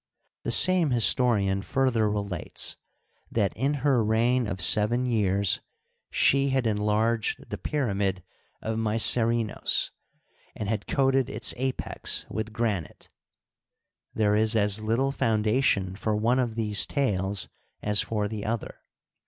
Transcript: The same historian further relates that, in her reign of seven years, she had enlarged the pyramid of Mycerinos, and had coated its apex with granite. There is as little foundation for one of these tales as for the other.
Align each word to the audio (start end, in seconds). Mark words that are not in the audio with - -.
The 0.41 0.51
same 0.51 0.89
historian 0.89 1.61
further 1.61 2.09
relates 2.09 2.75
that, 3.31 3.53
in 3.53 3.75
her 3.85 4.03
reign 4.03 4.47
of 4.47 4.59
seven 4.59 5.05
years, 5.05 5.61
she 6.09 6.49
had 6.49 6.65
enlarged 6.65 7.51
the 7.51 7.59
pyramid 7.59 8.23
of 8.63 8.79
Mycerinos, 8.79 9.91
and 10.55 10.67
had 10.67 10.87
coated 10.87 11.29
its 11.29 11.53
apex 11.55 12.25
with 12.31 12.51
granite. 12.51 13.09
There 14.15 14.35
is 14.35 14.55
as 14.55 14.81
little 14.81 15.11
foundation 15.11 15.95
for 15.95 16.15
one 16.15 16.39
of 16.39 16.55
these 16.55 16.87
tales 16.87 17.47
as 17.83 18.01
for 18.01 18.27
the 18.27 18.43
other. 18.43 18.79